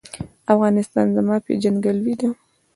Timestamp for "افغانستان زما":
0.53-1.35